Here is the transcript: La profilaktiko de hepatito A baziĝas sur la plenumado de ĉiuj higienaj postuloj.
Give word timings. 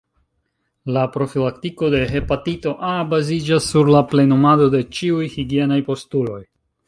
La 0.95 1.01
profilaktiko 1.15 1.89
de 1.95 1.99
hepatito 2.13 2.73
A 2.91 2.95
baziĝas 3.13 3.69
sur 3.73 3.93
la 3.97 4.03
plenumado 4.15 4.69
de 4.77 4.83
ĉiuj 5.01 5.31
higienaj 5.37 5.81
postuloj. 5.91 6.41